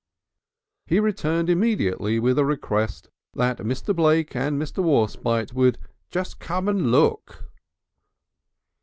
He 0.87 0.99
returned 0.99 1.47
immediately 1.47 2.17
with 2.19 2.39
a 2.39 2.43
request 2.43 3.09
that 3.35 3.59
Mr. 3.59 3.95
Blake 3.95 4.35
and 4.35 4.59
Mr. 4.59 4.81
Warspite 4.81 5.53
would 5.53 5.77
"just 6.09 6.39
come 6.39 6.67
and 6.67 6.89
look." 6.91 7.45